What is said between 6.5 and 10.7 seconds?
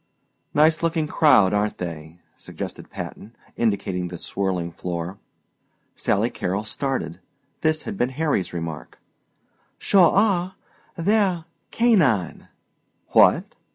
started. This had been Harry's remark. "Sure are!